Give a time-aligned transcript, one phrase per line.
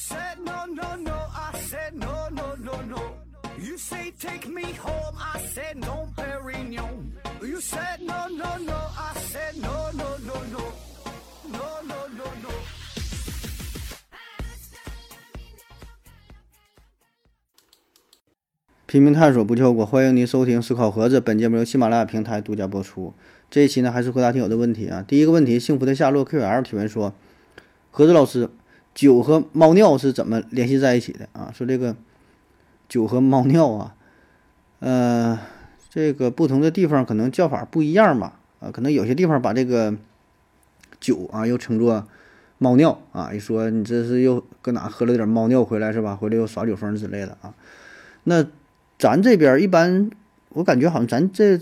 [0.00, 1.12] said no, no, no.
[1.12, 3.02] I said no, no, no, no.
[3.58, 5.14] You say take me home.
[5.18, 7.12] I said no, Perignon.
[7.42, 8.78] You said no, no, no.
[8.96, 10.62] I said no, no, no, no.
[11.52, 12.50] No, no, no, no.
[18.86, 21.20] 拼命探索不跳过，欢迎您收听思考盒子。
[21.20, 23.12] 本节目由喜马拉雅平台独家播出。
[23.50, 25.04] 这一期呢，还是回答听友的问题啊。
[25.06, 27.14] 第一个问题，幸福的夏洛 QL 提问说：
[27.90, 28.48] 盒子老师，
[28.94, 31.52] 酒和猫尿是怎么联系在一起的啊？
[31.54, 31.96] 说这个
[32.88, 33.94] 酒和猫尿啊，
[34.80, 35.38] 呃，
[35.88, 38.38] 这个不同的地方可能叫法不一样吧。
[38.60, 39.94] 啊，可能有些地方把这个
[41.00, 42.06] 酒啊又称作
[42.58, 46.14] 猫尿啊，一说你这是又搁哪喝了点猫尿回来是吧？
[46.14, 47.54] 回来又耍酒疯之类的啊。
[48.24, 48.44] 那
[48.98, 50.10] 咱这边一般，
[50.50, 51.58] 我感觉好像咱这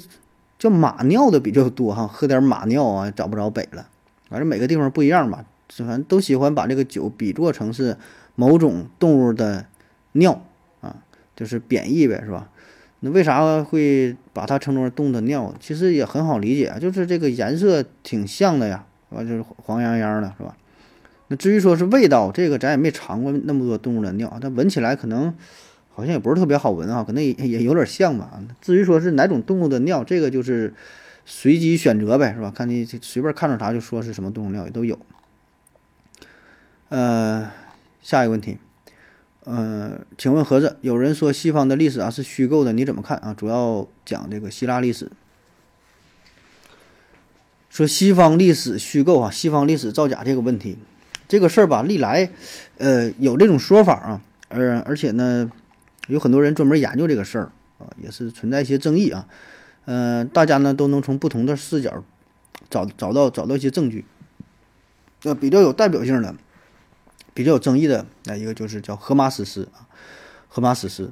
[0.59, 3.87] 叫马尿的比较多哈，喝点马尿啊，找不着北了。
[4.29, 7.97] 反正每个地方不一样吧，反正都喜欢把这个酒比作成是
[8.35, 9.66] 某种动物的
[10.13, 10.45] 尿
[10.80, 10.97] 啊，
[11.37, 12.49] 就是贬义呗，是吧？
[13.01, 15.55] 那为啥会把它称作动物的尿？
[15.61, 20.57] 其实也很好理解，就是这个颜色挺像的呀，啊，就是黄洋洋的，是吧？
[21.29, 25.35] 那至于说是味道，这个咱也没尝过那么多动物的尿，但闻起来可能。
[25.91, 28.41] 好像也不是特别好闻啊，可能也也有点像吧。
[28.61, 30.73] 至于说是哪种动物的尿，这个就是
[31.27, 32.52] 随机选择呗，是吧？
[32.55, 34.96] 看你随便看着啥就说是什么动物尿也都有。
[36.88, 37.50] 呃，
[38.02, 38.58] 下一个问题，
[39.44, 43.34] 呃，请问盒子，有人说西方的历史啊是虚构的，你怎么看啊？
[43.34, 45.10] 主要讲这个希腊历史，
[47.70, 50.78] 说西方历史虚构啊，西方历史造假这个问题，
[51.28, 52.30] 这个事儿吧，历来
[52.78, 55.50] 呃有这种说法啊，而而且呢。
[56.09, 59.28] 有很多人专门研究这个事儿啊，也是存在一些争议啊。
[59.84, 62.02] 嗯，大家呢都能从不同的视角
[62.70, 64.06] 找找到找到一些证据。
[65.25, 66.34] 呃，比较有代表性的、
[67.38, 69.87] 比较有争议的那一个就是叫《荷马史诗》啊，
[70.49, 71.06] 《荷马史诗》。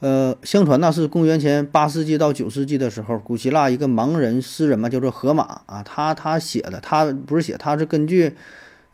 [0.00, 8.34] 呃，相传那是公元前八世纪到九世纪的时候，古希腊一个盲人诗人嘛，叫做荷马啊，他他写的，他不是写，他是根据。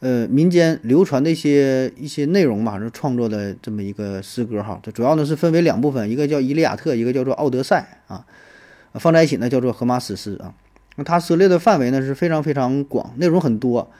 [0.01, 4.81] 呃，民间流传的一些一些内容吧，是创作的这么一个诗歌哈。
[4.83, 8.25] 这主要呢是分为两部分，一个叫《伊利亚特》，一个叫做《奥德赛》啊，
[8.95, 10.55] 放在一起呢叫做《荷马史诗》啊。
[10.97, 13.91] 那它涉猎的范围呢是非常非常广，内容很多。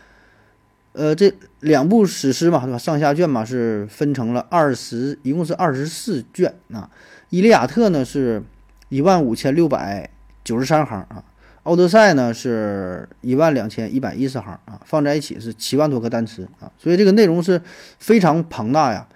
[0.93, 2.79] 呃，这两部史诗嘛，对吧？
[2.79, 6.91] 上下卷嘛是分成了二十，一共是二十四卷啊。
[7.31, 8.43] 《伊利亚特》呢是
[8.89, 10.11] 一万五千六百
[10.43, 11.25] 九十三行啊。
[11.65, 17.61] 奥德赛呢是一万两千一百一十行啊，放在一起是七万多个单词啊，所以这个内容是
[17.99, 19.07] 非常庞大呀。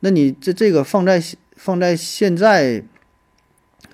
[0.00, 1.22] 那你这这个放在
[1.54, 2.82] 放在现在，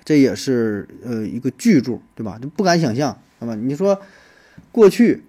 [0.03, 2.39] 这也是呃一个巨著，对吧？
[2.41, 4.01] 就不敢想象，那么你说
[4.71, 5.25] 过去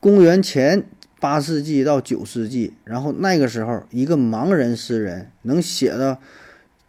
[0.00, 0.84] 公元前
[1.20, 6.18] 八世纪到九世纪，然后那个时候一个盲人诗人能写的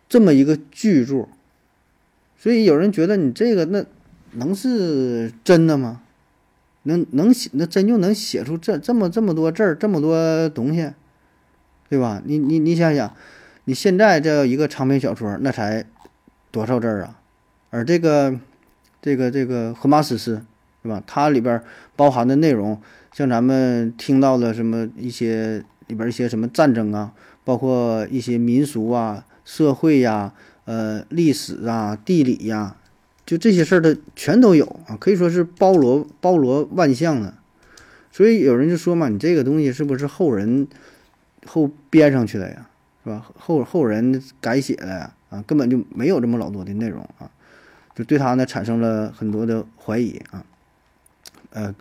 [0.10, 1.28] 这么一个巨著，
[2.40, 3.86] 所以有人觉得你这个那。
[4.34, 6.04] 能是真的吗？
[6.84, 10.90] 能能写那真就能写出这这么这么多字儿，这么多东西，
[11.90, 12.22] 对吧？
[12.24, 13.14] 你你你想想，
[13.66, 15.86] 你现在这一个长篇小说，那才
[16.50, 17.20] 多少字儿啊？
[17.72, 18.40] 而这个
[19.02, 20.38] 这个这个《荷马史诗》，
[20.82, 21.04] 是吧？
[21.06, 21.62] 它里边
[21.98, 22.82] 包含的内容，
[23.14, 27.14] 像咱们听到的什么一些里边一些什么战争啊，
[27.44, 30.34] 包括一些民俗啊、社会呀、
[30.66, 32.78] 呃历史啊、地理呀。
[33.26, 37.34] 就这些事儿，的全都有啊，可以说是包罗包罗万象的。
[38.12, 40.68] 所以有人就说嘛，你这个东西是不是后人
[41.46, 42.68] 后编上去的呀？
[43.04, 43.26] 是吧？
[43.38, 45.14] 后后人改写的呀？
[45.30, 47.32] 啊，根本就没有这么老多的内容啊，
[47.96, 50.44] 就对他呢产生了很多的怀疑啊。
[51.52, 51.74] 呃，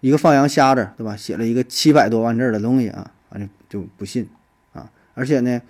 [0.00, 1.16] 一个放羊瞎子，对吧？
[1.16, 4.28] 写了一个七百多万字的东西啊，反正就不信
[4.72, 4.90] 啊。
[5.14, 5.60] 而且呢。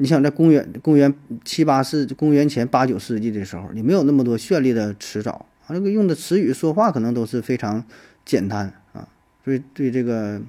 [0.00, 1.12] 你想在公元公元
[1.44, 7.84] 七八世公元前八九世纪的时候，你没有那么多绚丽的词藻，啊，那个用的词语说话可能都是非常
[8.24, 9.08] 简单啊，
[9.44, 10.40] 所以对这个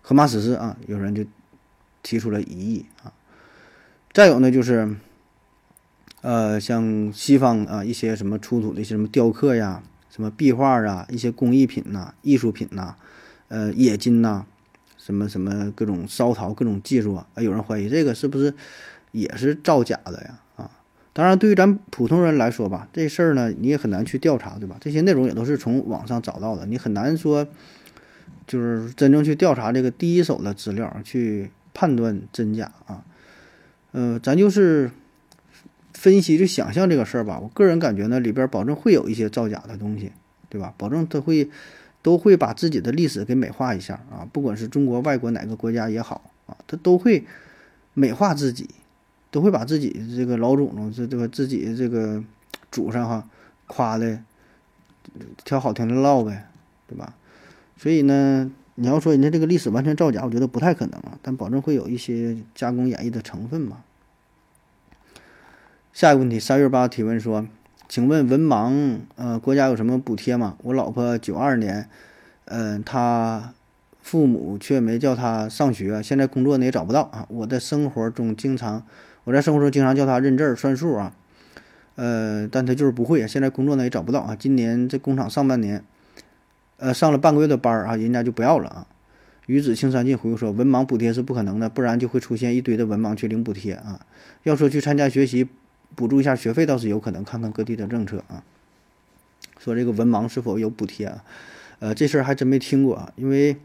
[0.00, 1.22] 荷马史诗啊，有人就
[2.02, 3.12] 提出了疑义啊。
[4.14, 4.96] 再有呢，就是
[6.22, 12.94] 呃，像西方啊一些什么出土的一些什么雕刻呀、什么壁画啊、一些工艺品呐、艺术品呐、
[13.48, 14.46] 呃，冶金呐。
[15.04, 18.54] 什么什么各种烧陶各种技术啊，有人怀疑这个是不是
[19.10, 20.38] 也是造假的呀？
[20.54, 20.70] 啊，
[21.12, 24.76] 当然对于咱普通人来说吧，这事儿呢你也很难去调查，对吧？
[24.80, 27.48] 这些内容也都是从网上找到的，你很难说
[28.46, 33.02] 就是真正去调查这个第一手的资料去判断真假啊。
[33.90, 34.92] 呃，咱就是
[36.02, 37.38] 分析就想象这个事儿吧。
[37.38, 40.10] 我个人感觉呢，里边保证会有一些造假的东西，
[40.48, 40.74] 对吧？
[40.76, 41.48] 保证它会。
[42.04, 47.24] 都会把自己的历史给美化一下啊，不管是中国、外国哪个国家也好啊，啊，他都会
[47.94, 48.68] 美化自己，
[49.30, 52.20] 都会把自己这个老祖宗这这个自己这个
[52.72, 53.28] 祖上哈
[53.68, 54.18] 夸的
[55.44, 56.48] 挑好听的唠呗，
[56.88, 57.14] 对吧？
[57.76, 63.84] 所以呢，你要说人家这个历史完全造假，我觉得不太可能啊，但保证会有一些加工演绎的成分嘛。
[65.92, 67.46] 下一个问题，三月八提问说，
[67.86, 70.56] 请问文盲呃国家有什么补贴吗？
[70.62, 71.86] 我老婆九二年，
[72.46, 73.52] 嗯，她
[74.00, 77.26] 父母却没叫她上学，现在工作呢也找不到啊。
[77.28, 78.86] 我的生活中经常，
[79.24, 81.12] 我在生活中经常叫她认字儿算数啊，
[81.96, 83.26] 呃，但她就是不会啊。
[83.26, 84.34] 现在工作呢也找不到啊。
[84.34, 85.84] 今年这工厂上半年，
[86.78, 88.86] 呃，上了半个月的班儿啊，人家就不要了啊。
[89.44, 94.00] 鱼子青山尽回复说，文盲补贴是不可能的，不然就会出现一堆的文盲去领补贴啊。
[94.44, 95.48] 要说去参加学习。
[95.94, 98.42] 补助一下学费倒是有可能，看看各地的政策啊。
[99.58, 101.24] 说这个文盲是否有补贴啊？
[101.78, 103.12] 呃，这事儿还真没听过啊。
[103.16, 103.56] 因为，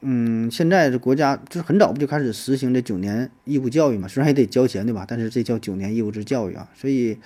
[0.00, 4.08] 嗯，现在这国家就是很早不就开始实行这九年义务教育嘛？
[4.08, 5.04] 虽然也得交钱对吧？
[5.06, 6.68] 但是这叫九年义务制教育啊。
[6.74, 7.18] 所以，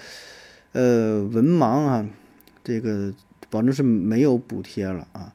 [0.73, 2.07] 呃，文盲啊，
[2.63, 3.15] 这个
[3.49, 5.33] 保证是没有补贴了啊。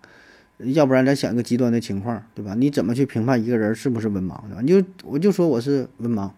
[0.60, 2.54] 要不然咱想一个极端的情况对吧？
[2.56, 4.62] 你怎么去评判一个人是不是文盲对吧？
[4.62, 6.30] 你就我就说我是文盲。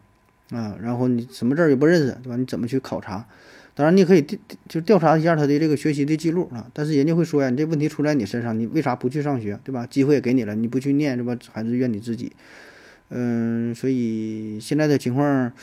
[0.52, 2.36] 啊，然后你什么字儿也不认识，对吧？
[2.36, 3.26] 你怎么去考察？
[3.74, 4.38] 当然，你可以调
[4.68, 6.68] 就调查一下他的这个学习的记录啊。
[6.74, 9.88] 但是人家会说呀，你这问题出在你身上，你为啥不去上学，对吧？
[9.88, 11.38] 机会也给你了，你不去念，对吧？
[11.54, 12.34] 还是怨你自己。
[13.10, 15.54] 嗯，所以现在的情况，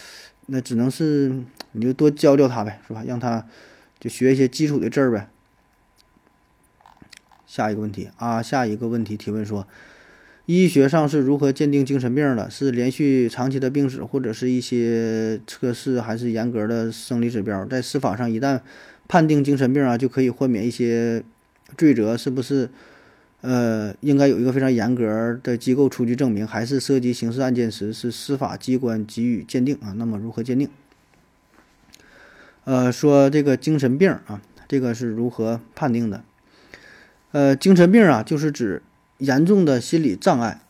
[0.47, 1.35] 那只能是
[1.73, 3.05] 你就多教教他呗，是吧？
[3.07, 3.47] 让他
[4.01, 5.29] 就学一些基础的字儿呗。
[7.47, 9.67] 下一个问题啊，下一个问题提问说。
[10.49, 12.49] 医学上是如何鉴定精神病的？
[12.49, 17.67] 是连续长期的病史，或者是一些测试，还是严格的生理指标？
[17.67, 18.59] 在司法上，一旦
[19.07, 21.23] 判定精神病啊，就可以豁免一些
[21.77, 22.71] 罪责，是不是？
[23.43, 29.93] 呃，应该有一个非常严格的机构出具证明，还是涉及刑事案件时是司法机关给予鉴定啊？
[29.99, 30.71] 那么如何鉴定？
[32.65, 36.25] 呃，说这个精神病啊，这个是如何判定的？
[37.33, 38.81] 呃，精神病啊，就是指。
[39.19, 40.61] 严重的心理障碍，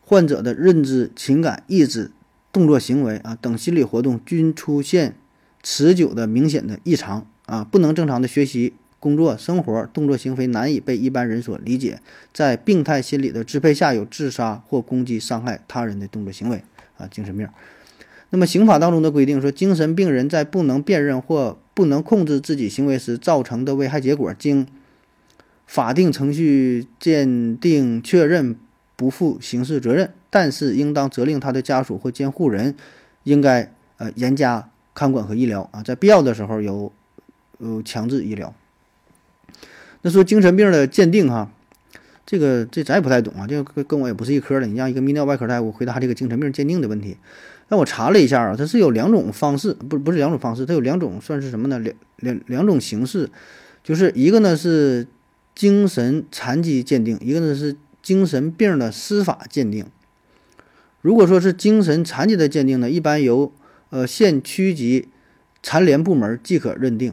[0.00, 2.10] 患者的认知、情感、意志、
[2.52, 5.14] 动作、行为啊等心理活动均出现
[5.62, 12.00] 持久的明显的异常啊，不能正常的学习、工作、生活，动作、行为难以被一般人所理解，
[12.32, 16.62] 在病态心理的支配下有自杀或攻击、伤害他人的动作行为
[16.96, 17.48] 啊，精神病。
[18.32, 24.64] 那么刑法当中的规定说，精神病人在不能辨认或不能控制自己行为时造成的危害结果，经
[25.70, 28.56] 法定程序鉴定确认
[28.96, 32.74] 不负刑事责任，但是应当责令他的家属或监护人
[33.22, 36.92] 应该呃严加看管和医疗啊，在必要的时候有
[37.58, 38.52] 呃强制医疗。
[40.02, 41.48] 那说精神病的鉴定哈，
[42.26, 44.66] 这个这咱也不太懂啊，这个跟我也不是一科的。
[44.66, 47.16] 你让一个泌尿外科大夫回答这个精神病鉴定的问题，
[47.68, 51.78] 那我查了一下啊，它是有两种方式，不不是两种方式，它有两种算是什么呢？
[51.78, 53.30] 两两两种形式，
[53.84, 55.06] 就是一个呢是。
[55.60, 59.84] 精神残疾鉴定，一个呢是精神病的司法鉴定。
[61.02, 63.52] 如果说是精神残疾的鉴定呢，一般由
[63.90, 65.08] 呃县区级
[65.62, 67.12] 残联部门即可认定。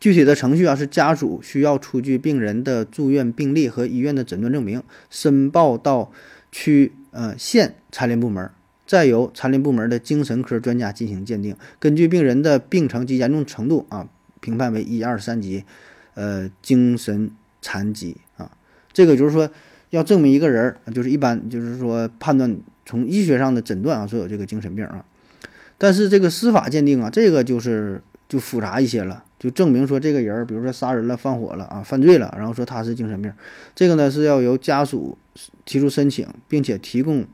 [0.00, 6.10] 具体的程序啊，是家属需要出具病人的住院病历和医院的诊断证明，申报到
[6.50, 8.50] 区呃县残联部门，
[8.84, 14.08] 再由残联部门的精神科专家进行鉴定，根据病人的病程及严重程度啊，
[14.40, 15.62] 评判为一二三级。
[16.16, 17.30] 呃，精神
[17.60, 18.50] 残疾啊，
[18.90, 19.50] 这个就是说，
[19.90, 25.04] 要证明一个人儿，就是一般就是说判断从医学上的诊断啊，说有这个精神病啊。
[25.76, 33.30] 但是这个司法鉴定啊，这个就是就复杂一些了，就证明说这个人儿，比如说杀人了、放火了啊、犯罪了，然后说他是精神病，
[33.74, 35.18] 这个呢是要由家属
[35.66, 37.26] 提出申请，并且提供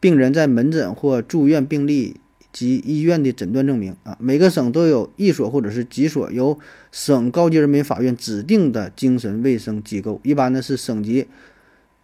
[0.00, 2.16] 病人在门诊或住院病历。
[2.50, 6.58] 及医院的诊断证明啊，每个省都有一所或者是几所由
[6.90, 11.28] 省高级人民法院指定的精神卫生机构，一般呢是省级，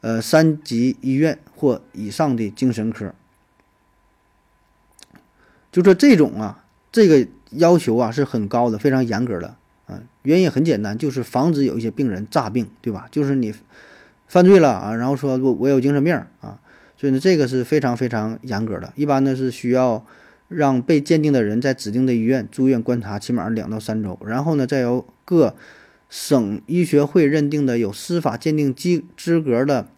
[0.02, 3.14] 呃三级医院或以上的精神科。
[5.72, 10.02] 就说这种啊，这个要求啊是很高的，非常严格的啊。
[10.22, 13.08] 原因很简单，就是防止有一些病人诈病，对吧？
[13.10, 13.52] 就是你
[14.28, 16.60] 犯罪了啊，然后说我我有精神病啊，
[16.98, 20.04] 所以呢这个是非常非常严格的，一般呢是需要。
[20.48, 25.54] 让被鉴定的人在指定的医院住院观察起码两到三周，然后呢，再由各
[26.08, 29.88] 省医学会认定的有司法鉴定资资格的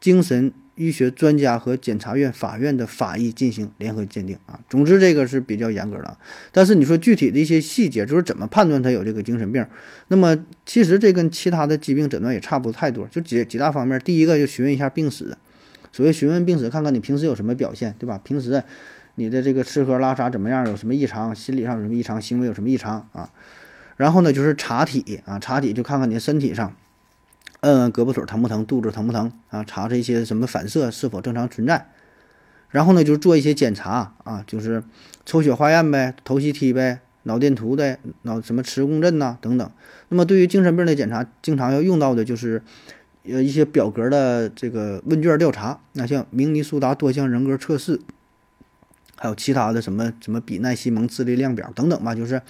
[0.00, 4.58] 精神医学专家和检察院、法院的法医进行联合鉴定啊。
[4.68, 6.18] 总之，这个是比较严格的。
[6.50, 9.64] 但是你说具体的一些细节，就是怎么判断他有这个精神病？
[10.08, 10.36] 那么
[10.66, 13.98] 其实这跟其他的疾病诊断也差不太多，就几几大方面。
[14.04, 15.34] 第一个就询问一下病史，
[15.92, 18.20] 所谓询问病史，看看你平时有什么表现，对吧？
[18.24, 18.62] 平时
[19.16, 20.66] 你的这个吃喝拉撒怎么样？
[20.66, 21.34] 有什么异常？
[21.34, 22.20] 心理上有什么异常？
[22.20, 23.30] 行为有什么异常啊？
[23.96, 26.74] 然后呢，就是查体啊，查体就看看你的身体上，
[27.60, 28.66] 嗯，胳膊腿疼不疼？
[28.66, 29.62] 肚子疼不疼啊？
[29.62, 31.88] 查查一些什么反射是否正常存在。
[32.70, 34.82] 然后呢，就是做一些检查啊，就是
[35.24, 39.70] 抽血化验呗，头 CT 呗，脑电图的，脑什么磁共振呐等等。
[40.08, 42.60] 那么对于精神病的检查，经常要用到的就是
[43.22, 48.00] 呃一些表格的这个问卷调查，那像明尼苏达多项人格测试。
[49.24, 52.42] 还有其他的什么什么比奈西蒙智力量表等等吧，就是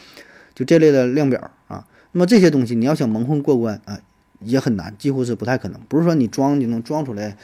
[0.56, 1.86] 就这类的量表啊。
[2.10, 3.96] 那么这些东西你要想蒙混过关啊，
[4.40, 5.80] 也很难，几乎是不太可能。
[5.88, 7.36] 不是说你装就能装出来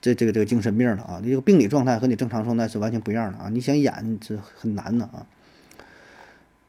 [0.00, 3.48] 这这个这个精神病了啊，这个病理状态和你正常状态是完全不一样的啊。
[3.48, 5.24] 你想演这很难的啊。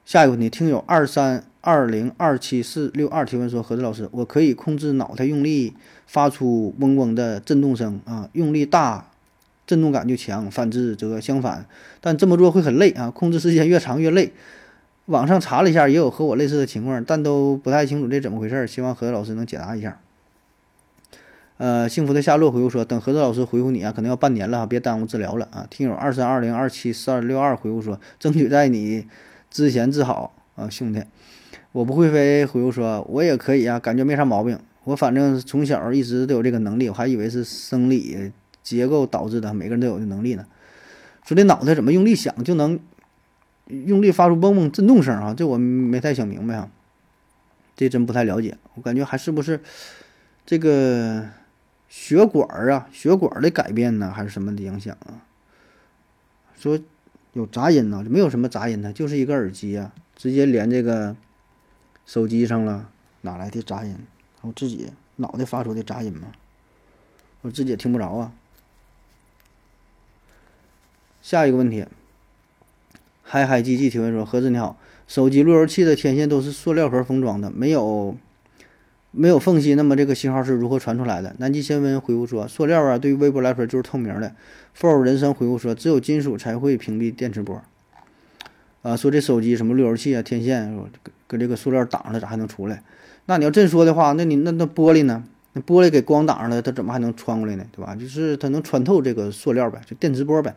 [0.06, 5.74] 下一个问题，听友二三二零二七四六二提问说：何子老师，我可以控制脑袋用力
[6.06, 9.10] 发出嗡嗡的震动声啊，用力大。
[9.66, 11.66] 震动感就强，反之则相反。
[12.02, 14.32] 但这么做会很累啊，控制时间越长越累。
[15.06, 18.66] 网上查了一下，也有和我类似的情况，但都不太清楚这怎么回事。
[18.66, 20.00] 希望何老师能解答一下。
[21.58, 25.68] 呃，幸福的夏洛回复说，等何子老师回复你啊，可能要半年了，别耽误治疗了啊。
[25.70, 29.08] 听友二三二零二七四二六二回复说，争取在你
[29.50, 31.04] 之前治好啊，兄弟。
[31.72, 34.60] 我不会飞回复说，我也可以啊，感觉没啥毛病。
[34.86, 38.32] 我反正从小一直都有这个能力，我还以为是生理。
[38.66, 40.46] 结构导致的，每个人都有的能力呢。
[41.24, 42.80] 说这脑袋怎么用力想就能
[43.68, 45.34] 用力发出嗡嗡震动声啊？
[45.34, 46.70] 这我没太想明白啊，
[47.76, 48.58] 这真不太了解。
[48.74, 49.62] 我感觉还是不是
[50.46, 51.28] 这个
[51.88, 55.22] 血管啊，血管的改变呢，还是什么的影响啊？
[56.58, 56.80] 说
[57.34, 61.16] 有杂音呢，没有什么杂音呢，就是一个耳机啊，直接连这个
[62.06, 62.90] 手机上了，
[63.22, 63.96] 哪来的杂音？
[64.42, 66.28] 我自己脑袋发出的杂音吗？
[67.42, 68.32] 我自己也听不着啊。
[71.26, 71.84] 下一个问题，
[73.24, 74.78] 嗨嗨机器提问说：“何子你好，
[75.08, 78.16] 手机路由器的天线都是塑料盒封装的，没有
[79.10, 84.36] 没有缝隙，那么这个信号是如何传出来的？”南极先温回复说：“塑料啊，对于微波来说就是透明的。
[84.78, 87.60] ”for 人生回复说：“只有金属才会屏蔽电磁波。”
[88.84, 90.80] 啊，说这手机什么路由器啊，天线
[91.26, 92.84] 跟这个塑料挡上了，咋还能出来？
[93.26, 95.24] 那你要这说的话，那你那那玻璃呢？
[95.54, 97.66] 那玻璃给光挡上了，它怎么还能穿过来呢？
[97.76, 97.96] 对吧？
[97.96, 100.54] 就是它能穿透这个塑料呗，就电磁波呗。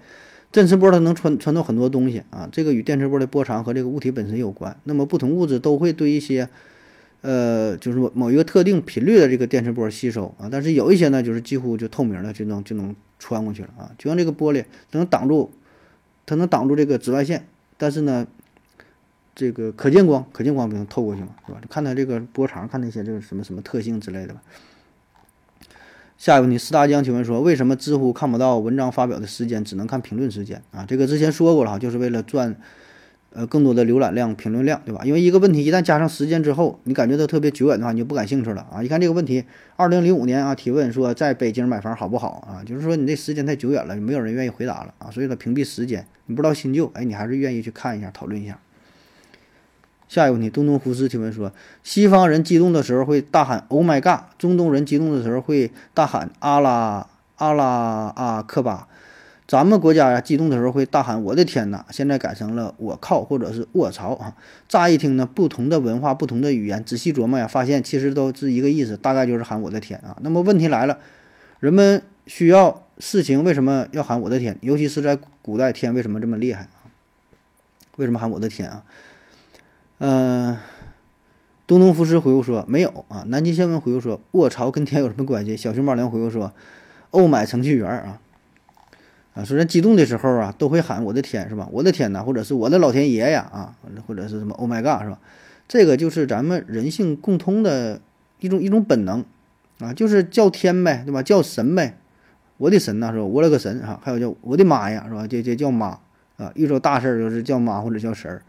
[0.50, 4.74] 电磁波它能穿穿透很多东西啊，这个与电磁波的波长和这个物体本身有关。
[4.84, 6.48] 那么不同物质都会对一些，
[7.20, 10.48] 呃，就是某一个特定频率的这个电磁波吸收啊。
[10.50, 13.90] 但是有一些呢，就是几乎就透明了，就能就能穿过去了啊。
[13.98, 15.50] 就像这个玻璃，能挡住，
[16.24, 18.26] 它能挡住这个紫外线，但是呢，
[19.34, 21.60] 这个可见光，可见光不能透过去嘛，是吧？
[21.68, 24.40] 看它这个波长，看那些这个什么什么特性之类的吧。
[26.18, 30.84] 下一个问题，四大江请问说，为什么知乎看不到文章发表的时间，只能看评论时间啊？
[30.84, 32.56] 这个之前说过了哈，就是为了赚，
[33.32, 35.02] 呃，更多的浏览量、评论量，对吧？
[35.04, 38.82] 因为一个问题一旦加上时间之后，你感觉到特别久远的话，你就不感兴趣了啊。
[38.82, 39.44] 一看这个问题，
[39.76, 42.64] 二零零五年啊，提问说在北京买房好不好啊？
[42.64, 48.58] 就是说你这时间太久远了，没有人愿意回答了啊，所以它屏蔽时间，你不知道新旧，哎，你还是愿意去看一下，讨论一下。
[50.08, 58.88] 下一个问题，东东胡斯提问说：西方人激动的时候会大喊 “Oh my God”，中东人激动的时候会大喊“阿拉阿拉阿克巴”，
[59.46, 64.34] 咱们国家呀激动的时候会大喊“我的天哪”，现在改成了“我靠”或者是“卧槽”啊。
[64.66, 70.16] 乍一听呢，不同的文化、不同的语言，仔细琢磨呀，发现其实都是一个意思，大概就是喊“我的天”啊。
[70.22, 70.98] 那么问题来了，
[71.60, 74.56] 人们需要事情为什么要喊“我的天”？
[74.62, 76.88] 尤其是在古代，天为什么这么厉害啊？
[77.96, 78.84] 为什么喊“我的天”啊？
[79.98, 80.56] 嗯，
[81.66, 83.24] 东东福师回复说没有啊。
[83.26, 85.56] 南极新闻回复说卧槽跟天有什么关系？
[85.56, 86.52] 小熊猫粮回复说，
[87.10, 88.20] 购买程序员啊
[89.34, 91.68] 啊，说人激动的时候啊都会喊我的天是吧？
[91.72, 93.74] 我的天呐，或者是我的老天爷呀啊，
[94.06, 95.18] 或者是什么 Oh my God 是吧？
[95.66, 98.00] 这个就是咱们人性共通的
[98.38, 99.24] 一种一种本能
[99.80, 101.24] 啊，就是叫天呗，对吧？
[101.24, 101.98] 叫神呗，
[102.58, 103.24] 我的神呐是吧？
[103.24, 104.00] 我了个神啊！
[104.02, 105.26] 还有叫我的妈呀是吧？
[105.26, 105.98] 这这叫妈
[106.36, 106.52] 啊！
[106.54, 108.42] 遇着大事儿就是叫妈或者叫神儿。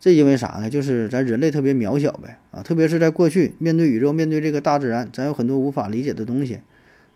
[0.00, 0.70] 这因为啥呢？
[0.70, 6.60] 就是咱人类特别渺小呗，啊，特别是在过去面对宇宙、面对这个大自然，咱有很多无法理解的东西，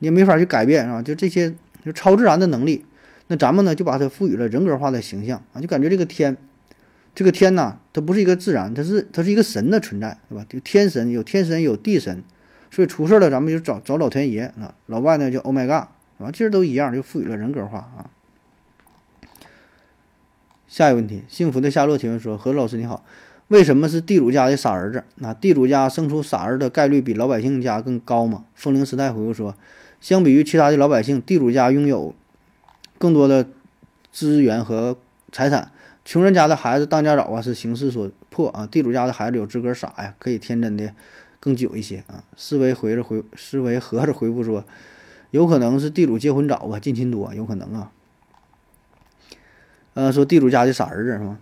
[0.01, 1.01] 你也没法去改变，是吧？
[1.01, 2.85] 就这些就超自然的能力，
[3.29, 6.37] 那咱们呢就把它赋予了人格化的形象啊，就感觉这个天，
[7.15, 10.45] 这个天呐，它不是一个自然，它是它是一个神的存在，对吧？
[10.49, 12.25] 就天神有天神有地神，
[12.73, 15.87] 所以出事了咱们就找找老天爷啊，老外呢叫 Oh my God，
[16.19, 16.31] 是吧？
[16.33, 18.11] 其实都一样，就赋予了人格化啊。
[20.73, 23.05] 下一个问题，幸福的夏洛提问说：“何老师你好，
[23.49, 25.05] 为什么是地主家的傻儿子？
[25.17, 29.55] 那地主家生出傻儿的概率比老百姓家更高吗？”风铃时代回复说
[30.01, 32.15] ：“相比于其他的老百姓，地主家拥有
[32.97, 33.47] 更多的
[34.11, 34.97] 资源和
[35.31, 35.71] 财产，
[36.07, 38.67] 穷人家的孩子当家早啊，是形势所迫啊。
[38.67, 40.91] 地主家的孩子有资格傻呀，可以天真的
[41.39, 42.25] 更久一些啊。
[42.35, 44.65] 思维回着回，思维合着回复说，
[45.33, 47.93] 有可能是地主结婚早啊，近亲多，有可能啊。
[49.95, 51.39] 呃，说地主家的傻儿子是吗？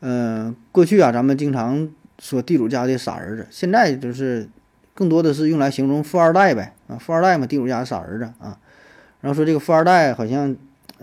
[0.00, 1.88] 嗯，过去啊，咱们经常
[2.18, 4.48] 说地主家的傻儿子，现在就是
[4.94, 8.58] 更多的是用来形容富二代呗啊，富二代嘛，地主家的傻儿子啊。
[9.20, 10.54] 然后说这个富二代好像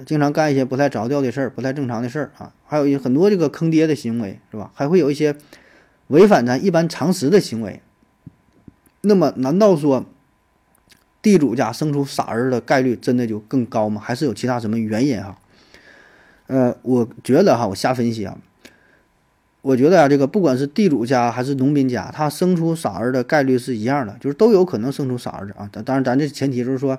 [0.06, 4.72] 经常干一些不太着调的事儿，不太正常的事儿啊，还有一很多这个坑爹的行为是吧？
[4.76, 5.36] 还会有一些
[6.08, 7.82] 违反咱一般常识的行为。
[9.02, 10.06] 那么，难道说
[11.24, 14.00] 地主家生出傻儿子的概率真的就更高吗？
[14.00, 15.40] 还是有其他什么原因哈？
[16.48, 18.38] 呃，我觉得哈，我瞎分析啊。
[19.62, 25.70] 我觉得啊，这个不管是地主家还是农民家，他生出傻儿的概率是一样的，就是都有可能生出傻儿子啊。
[25.72, 26.98] 当当然，咱这前提就是说，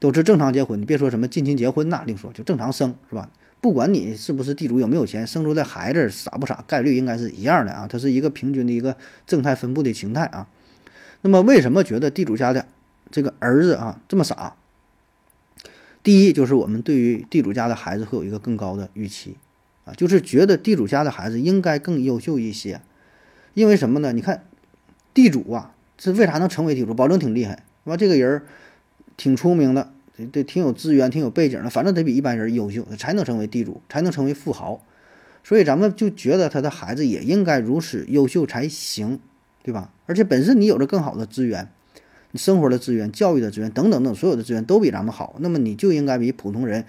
[0.00, 3.30] 都是正常结婚，你别说什么近亲结婚那另说，就正常生是吧？
[3.60, 7.86] 不管你是不是地主，有没有钱，生出的孩子傻不傻，概率应该是一样的啊。
[7.88, 10.48] 它是一个平均的一个正态分布的形态啊。
[11.20, 12.66] 那么，为什么觉得地主家的
[13.12, 14.54] 这个儿子啊这么傻？
[16.02, 19.36] 第一，就是我们对于地主家的孩子会有一个更高的预期。
[19.84, 22.80] 啊就是觉得地主家的孩子应该更优秀一些，
[23.54, 24.12] 因为什么呢？
[24.12, 24.44] 你看，
[25.14, 26.94] 地主啊，这为啥能成为地主？
[26.94, 27.96] 保证挺厉害，是吧？
[27.96, 28.42] 这个人
[29.16, 29.92] 挺出名的，
[30.30, 34.84] 对，挺有资源、挺有背景的，反正得比一般人优秀，才能成为地主，才能成为富豪。
[35.42, 39.18] 所以咱们就觉得他的孩子也应该如此优秀才行，
[39.62, 39.90] 对吧？
[40.06, 41.68] 而且本身你有着更好的资源，
[42.34, 46.84] 生活的资源、教育的资源等等等所有的资源都比咱们好，那么你就应该比普通人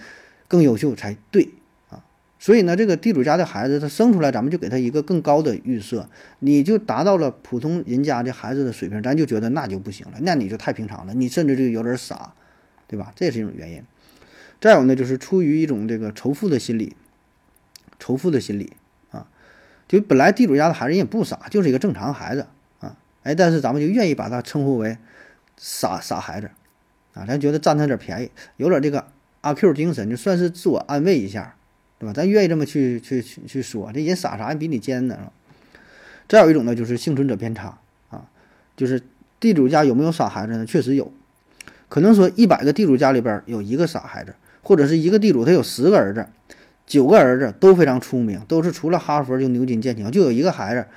[0.48, 1.50] 更优秀才对
[1.90, 2.04] 啊。
[2.40, 12.34] 所以呢，这个地主家的孩子他生出来，咱们就给他一个更高的预设，你就达到了普通人家的孩子的水平，咱就觉得那就不行了，那你就太平常了，你甚至就有点傻，
[12.88, 13.12] 对吧？
[13.16, 13.84] 这也是一种原因。
[14.60, 16.96] 再有呢，就是出于一种这个仇富的心理，
[17.98, 18.74] 仇富的心理
[19.10, 19.28] 啊，
[19.88, 22.46] 就本来地主家的孩子也不傻，就是一个正常孩子
[22.80, 24.98] 啊，哎，但是咱们就愿意把他称呼为
[25.62, 26.50] 傻傻孩子
[27.14, 29.06] 啊，咱觉得占他点便宜，有点这个
[29.42, 31.56] 阿 Q 精神，就算是自我安慰一下。
[32.00, 32.14] 对吧？
[32.14, 35.32] 咱愿意这么去去去去说，这人傻啥也比你尖呢？
[36.28, 37.78] 再有一种呢，就是幸存者偏差
[38.10, 38.28] 啊，
[38.76, 39.04] 就是
[39.40, 40.66] 地主家有没有傻孩子呢？
[40.66, 41.14] 确实有，
[41.90, 46.26] 可能说一百个地主家里边有一个傻孩子，或者是一个地主他有十个儿子，
[46.88, 50.88] 九个儿子都非常聪明，都是除了哈佛就牛津剑桥，就有一个孩子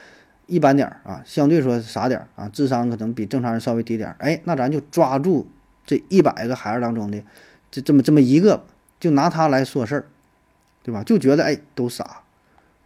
[0.47, 4.17] 一般点儿啊，相对说傻点儿啊，智商可能比正常人稍微低点儿。
[4.19, 5.47] 哎，那咱就抓住
[5.85, 7.23] 这一百个孩子当中的
[7.71, 8.65] 这这么这么一个，
[8.99, 10.07] 就拿他来说事儿。
[10.87, 11.03] 对吧？
[11.03, 12.21] 就觉得哎，都傻，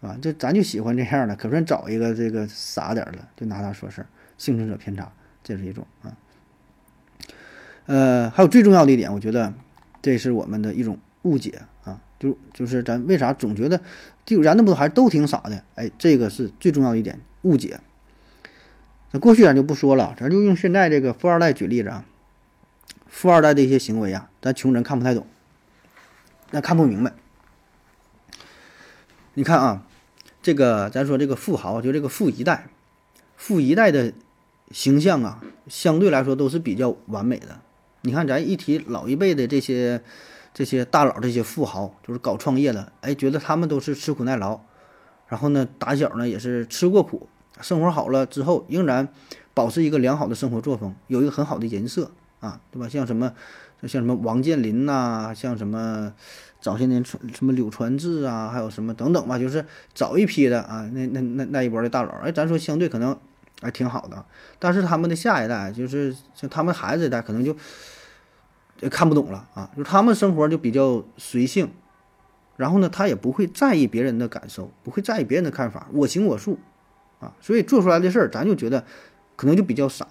[0.01, 5.11] 啊，这咱就喜欢这样的，可算找一个这个傻点儿的，就拿他说事儿，幸存者偏差，
[5.43, 6.17] 这是一种啊。
[7.87, 9.53] 呃，还有最重要的一点，我觉得
[10.01, 13.81] 这是我们的一种误解啊，就就是咱为啥总觉得
[14.25, 15.61] 就咱那么多孩子都挺傻的？
[15.75, 17.81] 哎，这个是最重要的一点误解。
[19.11, 22.05] 那过去咱就不说了，咱就用现在这个富二代举例子啊，
[23.07, 25.27] 富二代的一些行为啊，咱穷人看不太懂，
[26.51, 27.15] 那看不明白。
[29.35, 29.87] 你看啊，
[30.43, 32.69] 这个咱说这个富豪，就这个富一代，
[33.37, 34.13] 富一代的
[34.71, 37.61] 形象啊，相对来说都是比较完美的。
[38.03, 40.03] 你看，咱一提老一辈的这些
[40.53, 44.61] 这些大佬，这些富豪，就是搞创业的，哎，觉得他们都是吃苦耐劳，
[45.29, 47.29] 然后呢，打小呢也是吃过苦，
[47.61, 49.09] 生活好了之后，仍然
[49.55, 52.11] 保持一个良好的生活作风，有一个很好的人设
[52.41, 52.89] 啊，对吧？
[52.89, 53.33] 像什么
[53.83, 56.13] 像什么王健林呐，像什么。
[56.61, 59.65] 早些年什么柳传志啊，还有什么等等吧，就是
[59.95, 63.17] 早一批的啊，那那那那一波的大佬，哎，咱说相对可能
[63.63, 64.25] 还挺好的，
[64.59, 67.57] 但是他们的下一代，就是像他们孩子一代，可能就
[68.91, 71.71] 看不懂了啊，就他们生活就比较随性，
[72.59, 76.59] 然后呢，他也不会在意别人的感受，不会在意别人的看法，我行我素
[77.21, 78.85] 啊，所以做出来的事儿，咱就觉得
[79.37, 80.07] 可能就比较傻。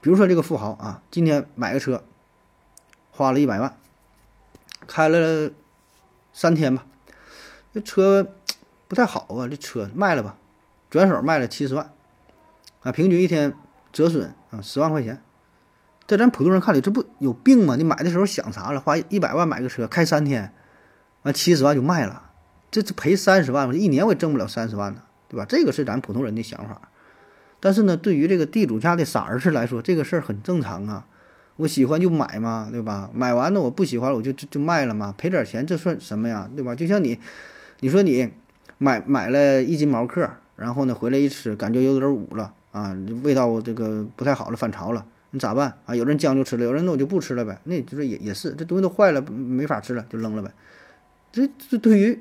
[0.00, 2.02] 比如说这个富豪啊，今天买个车，
[3.10, 3.74] 花了一百万。
[4.86, 5.50] 开了
[6.32, 6.84] 三天吧，
[7.72, 8.34] 这车
[8.86, 10.36] 不太好啊，这车卖了吧，
[10.90, 11.90] 转手卖了七十万，
[12.82, 13.54] 啊，平均一天
[13.92, 15.22] 折损啊十万块钱，
[16.06, 17.76] 在咱普通人看来，这不有病吗？
[17.76, 18.80] 你买的时候想啥了？
[18.80, 20.52] 花一百万买个车，开三天，
[21.24, 22.30] 完七十万就卖了，
[22.70, 25.44] 这这赔三十万，我一年我也挣不了三十万呢，对吧？
[25.48, 26.88] 这个是咱普通人的想法，
[27.60, 31.06] 但是呢，对于这个地主家的傻儿子来说，这个事儿很正常啊。
[31.56, 33.08] 我喜欢就买嘛，对吧？
[33.14, 36.74] 买完了我不喜欢了，我就就就卖了嘛，赔点钱这算什么呀，对吧？
[36.74, 37.18] 就像你，
[37.80, 38.28] 你说你
[38.78, 45.94] 买买了一斤毛克，然后呢回来一吃，感觉有点捂了啊，味道这个不太好了，反潮了，你咋办啊？
[45.94, 47.60] 有人将就吃了，有人那我就不吃了呗。
[47.64, 50.50] 那就是也也是，这东西都坏了，没法吃了，就扔了呗。
[51.34, 52.16] 这这对于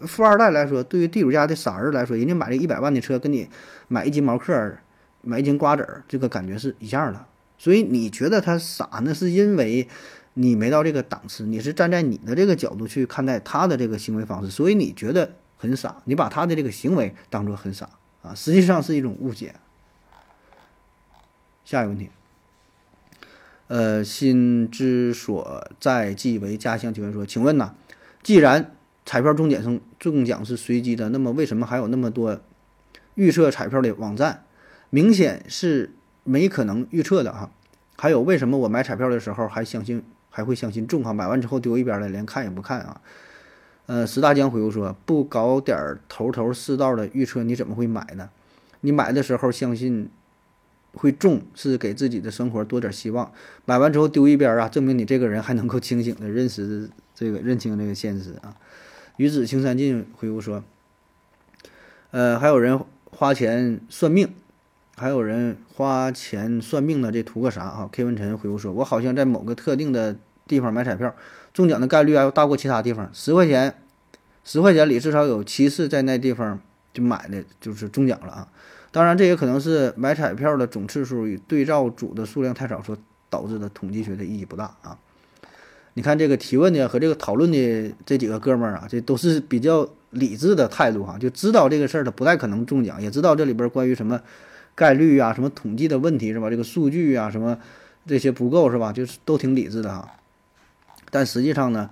[0.00, 3.48] 富二代来说，对于地主家的傻儿来说，人家买了一百万的车，跟你
[3.88, 4.76] 买一斤毛克、
[5.22, 7.24] 买一斤瓜子儿，这个感觉是一样的。
[7.56, 9.88] 所以你觉得他傻，那是因为
[10.34, 17.88] 你没到这个档次，你是站在你的这个角度去看待他的这个行为方式，所以你觉得很傻，你把他的这个行为当做很傻
[18.22, 19.54] 啊，实际上是一种误解。
[21.64, 22.10] 下一个问题。
[23.68, 26.92] 呃，心之所在即为家乡。
[26.92, 27.72] 提问说，请问呐，
[28.22, 32.40] 既然彩票中奖中中奖是随机的，那么为什么还有那么多
[33.14, 34.44] 预测彩票的网站？
[34.90, 37.50] 明显是没可能预测的哈。
[37.96, 41.12] 还有，为什么我买彩票的时候还相信还会相信中哈？
[41.12, 43.00] 买完之后丢一边了，连看也不看啊？
[43.86, 48.30] 呃，石大江回复说，不搞点头头是道的预测，你怎么会买呢？
[48.82, 50.10] 你买的时候相信。
[50.92, 53.32] 会中是给自己的生活多点希望，
[53.64, 58.56] 买完之后丢一边啊，证明你这个人还能够清醒的认识这个认清这个现实啊。
[59.16, 60.64] 与子青山尽回复说，
[62.10, 64.32] 呃，还有人花钱算命，
[64.96, 71.14] 还有人花钱算命的，这图个啥啊？K 文晨回复说，我好像在某个特定的地方买彩票，
[71.52, 73.74] 中奖的概率啊要大过其他地方，十块钱，
[74.42, 76.60] 十块钱里至少有七次在那地方
[76.92, 78.48] 就买的就是中奖了啊。
[78.92, 82.98] 当然，这也可能是买彩票的总次数与对照组的数量太少所
[83.28, 84.98] 导致的，统计学的意义不大啊。
[85.94, 94.20] 你看这个提问的和这个讨论的这几个哥们儿啊，这都是比较理智的态度哈，就知道这个事儿他不太可能中奖，也知道这里边关于什么
[94.74, 96.50] 概率啊、什么统计的问题是吧？
[96.50, 97.56] 这个数据啊什么
[98.08, 98.92] 这些不够是吧？
[98.92, 100.16] 就是都挺理智的哈。
[101.10, 101.90] 但实际上呢，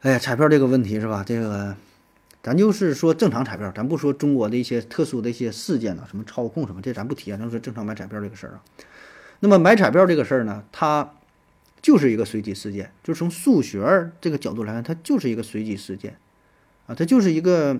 [0.00, 1.22] 哎呀，彩票这个问题是吧？
[1.24, 1.76] 这个。
[2.42, 7.36] 咱就是说正常彩票，咱不说中国的一些特殊的一些事件啊，什么操控什么，这咱不提啊。
[7.36, 8.62] 咱说正常买彩票这个事儿啊。
[9.40, 11.12] 那么买彩票这个事儿呢，它
[11.82, 16.16] 就是一个随机事件，就从数学这个角度来看，它就是一个随机事件
[16.86, 17.78] 啊，它就是一个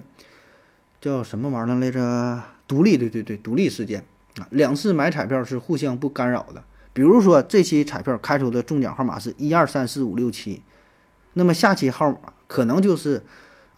[1.01, 2.43] 叫什么玩意儿来着？
[2.69, 4.05] 独立，对对对，独立事件
[4.37, 4.47] 啊。
[4.51, 6.63] 两次买彩票是互相不干扰的。
[6.93, 10.63] 比如说这期彩票开出的中奖号码是一二三四五六七，
[11.33, 13.23] 那么下期号码可能就是。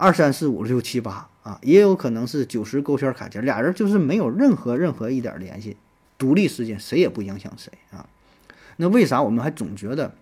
[0.03, 5.77] 二三四五六七八啊，也有可能是九十勾圈卡尖，俩人就是没有任何任何一点联系，
[6.19, 8.09] 独立事件，谁也不影响谁啊。
[8.79, 10.13] 那为啥我们还总觉得，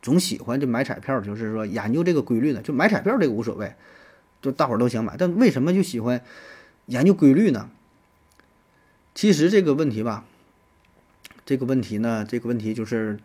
[0.00, 2.62] 总喜欢就买彩票，就是说研究这个规律呢？
[2.62, 3.74] 就买彩票这个无所谓，
[4.40, 6.22] 就大伙儿都想买，但为什么就喜欢
[6.86, 7.68] 研究规律呢？
[9.14, 10.24] 其实这个问题吧，
[11.44, 13.18] 这个问题呢，这个问题就是。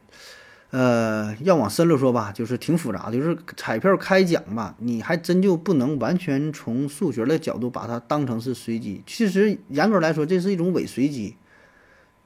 [0.73, 3.15] 呃，要往深了说吧，就是挺复杂的。
[3.15, 9.03] 就是彩票开奖吧，你还真就不能完全从数学的角度把它当成是随机。
[9.05, 11.36] 其实严格来说，这是一种伪随机。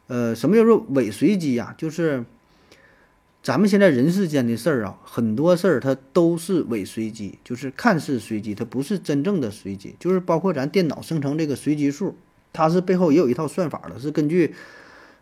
[0.07, 1.75] 呃，什么叫做伪随机呀？
[1.77, 2.23] 就是
[3.43, 9.93] 咱们现在人世间的事儿啊，很多事儿它都是伪随机，就是看似随机，它不是真正的随机。
[9.99, 12.15] 就是包括咱电脑生成这个随机数，
[12.53, 14.55] 它是背后也有一套算法的，是根据。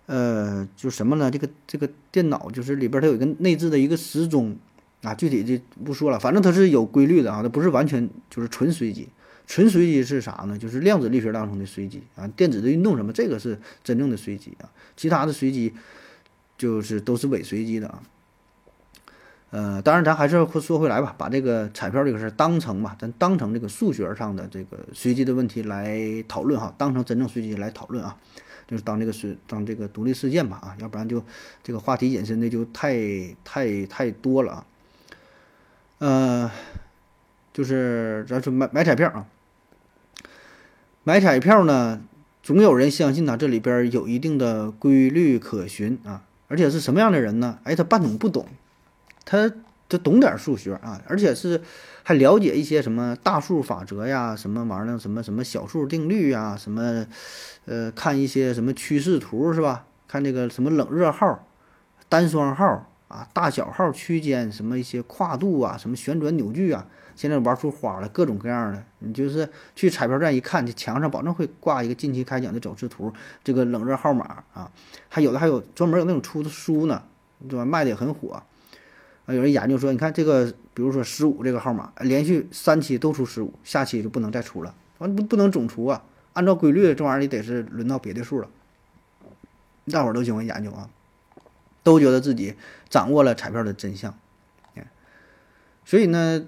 [0.07, 1.31] 呃，就什么呢？
[1.31, 4.55] 这个这个电脑就是里边它有一个内置的一个时钟
[5.01, 9.09] 啊，具体的不说了，反正它是有规律的啊，它不是完全就是纯随机。
[9.47, 10.57] 纯随机是啥呢？
[10.57, 14.69] 就是量子力学当中的随机啊，电子的运动什么，这个是真正的随机啊。
[14.97, 15.71] 其他的随机
[16.57, 18.01] 就是都是伪随机的啊。
[19.51, 28.17] 呃，当然咱还是说回来吧，把这个彩票这个事儿当成吧，咱当成这个数学上的这个随机的问题来讨论哈，当成真正随机来讨论啊。
[28.67, 31.23] 就是当这个是当这个独立事件吧啊，要不然就
[31.63, 32.97] 这个话题引申的就太
[33.43, 34.65] 太太多了啊。
[35.99, 36.51] 呃，
[37.53, 39.25] 就是咱说买买彩票啊，
[41.03, 42.01] 买彩票呢，
[42.43, 47.59] 总有人相信呢，这里边有一定的规律可循啊，而且是什么样的人呢？
[47.63, 48.47] 哎，他半懂不懂，
[49.25, 49.51] 他
[49.87, 51.61] 他懂点数学啊，而且是。
[52.07, 57.07] 还了解一些什么大数法则呀，什么玩意儿，什么什么小数定律呀，什么，
[57.65, 59.87] 呃，看一些什么趋势图是吧？
[60.07, 61.47] 看这个什么冷热号、
[62.07, 68.83] 单双号啊，大小号区间，什么一些跨度啊，什么旋转扭矩啊，现在玩出花了，各种各样的。
[68.99, 73.11] 你就是去彩票站一看，这墙上保证会挂一个近期开奖的走势图，
[73.43, 74.71] 这个冷热号码啊，
[75.09, 77.01] 还有的还有专门有那种出的书呢，
[77.49, 77.65] 对吧？
[77.65, 78.43] 卖的也很火。
[79.25, 86.03] 啊，有人研究说，你看这个，比如说十五这个号码，连续三期都出十五，下期就不能再出了，完不不能总出啊。
[86.33, 88.47] 按照规律，这玩意儿你得是轮到别的数了。
[89.91, 90.89] 大伙儿都喜欢研究啊，
[91.83, 92.55] 都觉得自己
[92.89, 94.13] 掌握了彩票的真相。
[95.87, 96.43] 所以呢，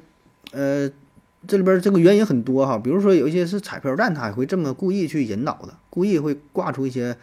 [0.52, 0.90] 呃，
[1.48, 7.16] 这里边这个原因很多哈，比如说有一些是彩票站，他也会这么故意去引导的，故意会挂出一些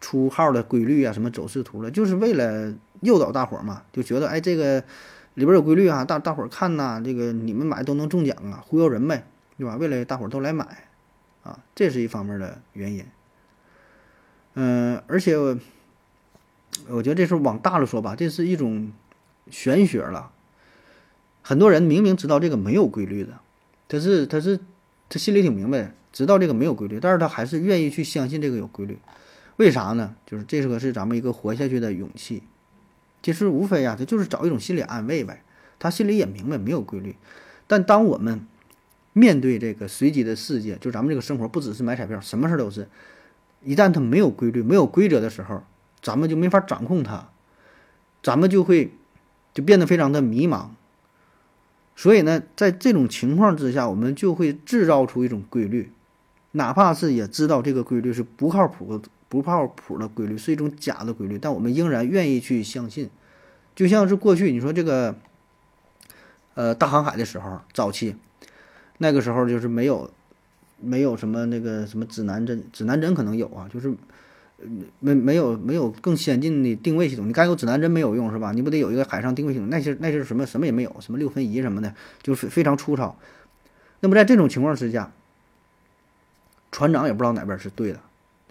[0.00, 4.80] 出号的规律啊，什么走势图了，就是为了诱导大伙儿嘛，就觉得哎这个
[5.34, 9.24] 里边有规律啊，大大伙儿看呐，这个你们买都能中奖啊，忽悠人呗，
[9.56, 9.76] 对吧？
[9.76, 10.88] 为了大伙儿都来买，
[11.42, 13.04] 啊，这是一方面的原因。
[14.54, 15.58] 嗯，而且我
[16.88, 18.92] 我觉得这是往大了说吧，这是一种
[19.50, 20.30] 玄学了。
[21.42, 23.38] 很多人明明知道这个没有规律的，
[23.88, 24.58] 他是他是
[25.08, 28.98] 他心里挺明白，知道这个没有规律，但是他还是愿意去相信这个有规律。
[29.56, 30.14] 为啥呢？
[30.26, 32.42] 就是这个是咱们一个活下去的勇气。
[33.22, 35.42] 其实无非啊，他就是找一种心理安慰呗。
[35.78, 37.16] 他心里也明白没有规律，
[37.66, 38.46] 但当我们
[39.14, 42.86] 面对这个随机的世界，就咱们这个生活不只是买彩票，什么事都是。
[43.62, 45.62] 一旦他没有规律、没有规则的时候，
[46.02, 47.30] 咱们就没法掌控它，
[48.22, 48.92] 咱们就会
[49.54, 50.68] 就变得非常的迷茫。
[51.96, 55.92] 所以呢，在这种情况之下，我们就会制造出一种规律，
[56.52, 63.08] 哪怕是也知道这个规律是不靠谱的、不靠谱的规律，是一种假的规律，但我们仍然愿意去相信。
[63.74, 65.16] 就像是过去你说这个，
[66.52, 68.14] 呃，大航海的时候，早期
[68.98, 70.10] 那个时候就是没有。
[70.82, 73.94] 没有什么那个什么指南针，指南针可能有啊，就是
[74.98, 77.28] 没没有没有更先进的定位系统。
[77.28, 78.52] 你该有指南针没有用是吧？
[78.52, 79.68] 你不得有一个海上定位系统？
[79.68, 83.14] 那些那些什么什么也没有，什么六分仪什么的，就是非常粗糙。
[84.00, 85.12] 那么在这种情况之下，
[86.72, 88.00] 船长也不知道哪边是对的，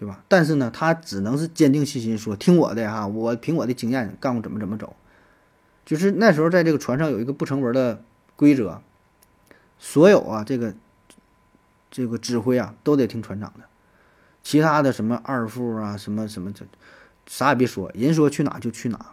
[0.00, 0.24] 对吧？
[0.26, 4.96] 但是呢，他只能是坚定信心说：“听我的哈，我凭我的经验干过怎么怎么走。”
[5.84, 8.02] 就是那时候在这个船上有一个不成文的
[8.36, 8.80] 规则，
[9.78, 10.74] 所有啊这个。
[11.92, 13.64] 这个指挥啊，都得听船长的，
[14.44, 16.64] 其他的什么二副啊，什么什么这，
[17.26, 19.06] 啥也别说，人说去哪就去哪。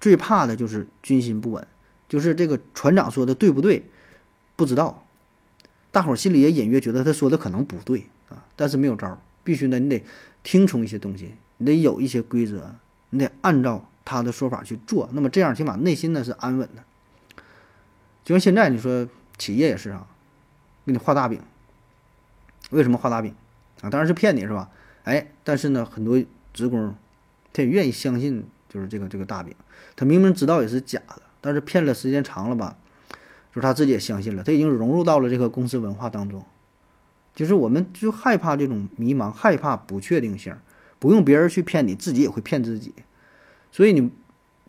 [0.00, 1.66] 最怕的就是军心不稳，
[2.08, 3.84] 就是这个船长说的对不对，
[4.56, 5.04] 不知道。
[5.92, 10.02] 大伙儿心里也隐约觉得他说的可能不对啊，但是没有招儿，必须呢，你得
[10.42, 12.74] 听从一些东西，你得有一些规则，
[13.10, 15.08] 你得按照他的说法去做。
[15.12, 16.82] 那么这样起码内心呢是安稳的。
[18.24, 19.06] 就像现在你说
[19.38, 20.06] 企业也是啊，
[20.86, 21.40] 给你画大饼。
[22.70, 23.34] 为什么画大饼
[23.82, 23.90] 啊？
[23.90, 24.70] 当然是骗你是吧？
[25.04, 26.20] 哎，但是呢，很多
[26.54, 26.94] 职工
[27.52, 29.54] 他也愿意相信，就是这个这个大饼，
[29.94, 32.76] 他明明知道也是假的，但是骗了时间长了吧，
[33.52, 36.44] 就是他自己也相信了，他已经融入到了这个公司文化当中。
[37.34, 40.54] 就是我们就害怕这种迷茫，害怕不确定性，
[40.98, 42.92] 不用别人去骗你，自己也会骗自己。
[43.72, 44.10] 所以你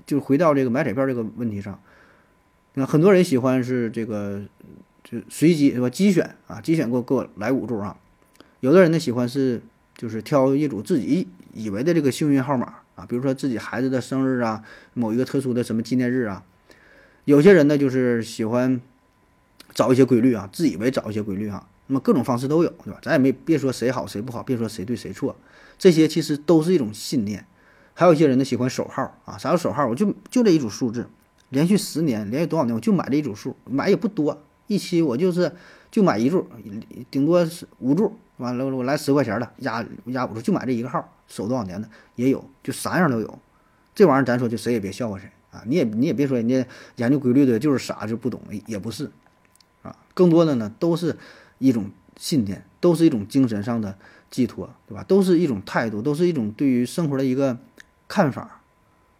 [0.05, 1.79] 就回到这个买彩票这个问题上，
[2.73, 4.43] 那很多人喜欢是这个。
[5.07, 5.87] 就随机是吧？
[5.87, 7.95] 机选啊，机选给我给我来五注啊。
[8.61, 9.61] 有的人呢喜欢是
[9.95, 14.63] 就是挑一组自己以为的这个幸运号码啊，比如说自己孩子的生日啊，
[14.95, 16.43] 某一个特殊的什么纪念日啊。
[17.25, 18.81] 有些人呢就是喜欢
[19.75, 21.67] 找一些规律啊，自以为找一些规律哈。
[21.87, 22.99] 那么各种方式都有，对吧？
[23.01, 25.35] 咱也没别说谁好谁不好，别说谁对谁错，
[25.77, 27.45] 这些其实都是一种信念。
[27.93, 29.87] 还有一些人呢喜欢手号啊，啥叫手号？
[29.87, 31.07] 我就就这一组数字，
[31.49, 34.41] 连续十年，连续多少年，我就买这一组数，买也不多。
[34.67, 35.51] 一期我就是
[35.91, 36.47] 就买一注，
[37.11, 43.39] 顶多是五注，完了我来十块钱的压压五注，就买这一个号，守多少年的也有，就啥样都有。
[43.93, 45.63] 这玩意儿咱说就谁也别笑话谁啊！
[45.65, 46.65] 你也你也别说人家
[46.97, 49.09] 研究规律的就是傻就不懂，也不是
[49.83, 49.95] 啊。
[50.13, 51.15] 更多的呢都是
[51.59, 53.97] 一种信念，都是一种精神上的
[54.29, 55.03] 寄托，对吧？
[55.03, 57.57] 都是一种态度，都是一种对于生活的一个
[58.07, 58.61] 看法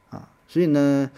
[0.09, 0.29] 啊。
[0.47, 1.09] 所以呢。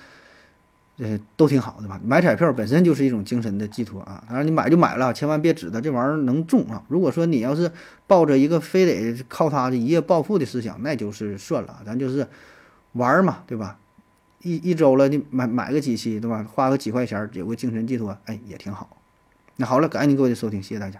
[1.00, 2.02] 呃，都挺好的吧？
[2.04, 4.24] 买彩票本身就是一种精神的寄托啊！
[4.28, 6.82] 当然，你买就买了，千万别指着这玩意儿能中啊！
[6.88, 7.72] 如果说你要是
[8.08, 12.28] 抱着一个非得靠它的一夜暴富的思想，那就是算了，咱就是
[12.94, 13.78] 玩嘛，对吧？
[14.42, 16.44] 一一周了，你买买个几期，对吧？
[16.52, 18.98] 花个几块钱，有个精神寄托，哎，也挺好。
[19.58, 21.00] 那好了，感谢您各位的收听，谢谢大家，